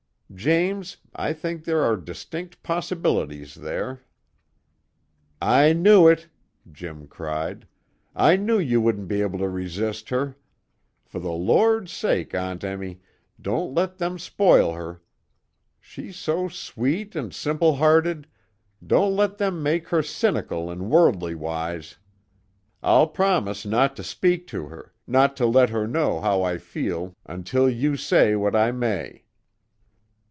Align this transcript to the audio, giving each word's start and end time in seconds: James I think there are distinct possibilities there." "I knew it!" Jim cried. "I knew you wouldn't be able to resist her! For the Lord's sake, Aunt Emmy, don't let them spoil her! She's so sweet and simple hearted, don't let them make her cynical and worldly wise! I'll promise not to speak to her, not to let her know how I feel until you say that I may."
James 0.33 0.95
I 1.13 1.33
think 1.33 1.65
there 1.65 1.81
are 1.83 1.97
distinct 1.97 2.63
possibilities 2.63 3.53
there." 3.53 3.99
"I 5.41 5.73
knew 5.73 6.07
it!" 6.07 6.29
Jim 6.71 7.05
cried. 7.07 7.67
"I 8.15 8.37
knew 8.37 8.57
you 8.57 8.79
wouldn't 8.79 9.09
be 9.09 9.21
able 9.21 9.39
to 9.39 9.49
resist 9.49 10.07
her! 10.07 10.37
For 11.03 11.19
the 11.19 11.33
Lord's 11.33 11.91
sake, 11.91 12.33
Aunt 12.33 12.63
Emmy, 12.63 13.01
don't 13.41 13.75
let 13.75 13.97
them 13.97 14.17
spoil 14.17 14.71
her! 14.71 15.01
She's 15.81 16.15
so 16.15 16.47
sweet 16.47 17.13
and 17.13 17.35
simple 17.35 17.75
hearted, 17.75 18.25
don't 18.87 19.17
let 19.17 19.37
them 19.37 19.61
make 19.61 19.89
her 19.89 20.01
cynical 20.01 20.71
and 20.71 20.89
worldly 20.89 21.35
wise! 21.35 21.97
I'll 22.81 23.07
promise 23.07 23.65
not 23.65 23.97
to 23.97 24.01
speak 24.03 24.47
to 24.47 24.67
her, 24.67 24.93
not 25.05 25.35
to 25.37 25.45
let 25.45 25.71
her 25.71 25.85
know 25.85 26.21
how 26.21 26.41
I 26.41 26.57
feel 26.57 27.17
until 27.25 27.69
you 27.69 27.97
say 27.97 28.33
that 28.35 28.55
I 28.55 28.71
may." 28.71 29.25